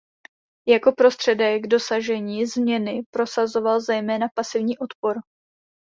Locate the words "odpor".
4.77-5.15